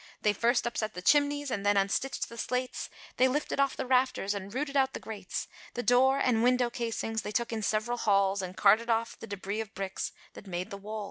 [0.23, 4.33] They first upset the chimneys, and then unstitched the slates, They lifted off the rafters,
[4.33, 8.41] and rooted out the grates; The door, and window casings, they took in several hauls,
[8.41, 10.99] And carted off, the debris of bricks, that made the walls.